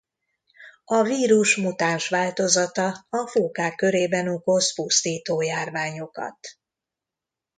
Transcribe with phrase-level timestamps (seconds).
[0.85, 6.37] A vírus mutáns változata a fókák körében okoz pusztító járványokat.